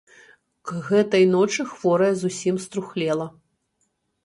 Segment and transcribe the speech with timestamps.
[0.69, 3.31] К гэтай ночы хворая зусім струхлела.